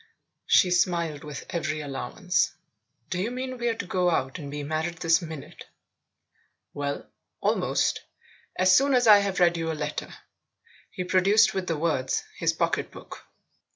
[0.47, 2.55] She smiled with every allowance.
[3.11, 5.67] "Do you mean we're to go out and be married this minute?""
[6.73, 7.05] Well
[7.39, 8.01] almost;
[8.55, 10.11] as soon as I've read you a letter."
[10.89, 13.25] He produced, with the words, his pocket book.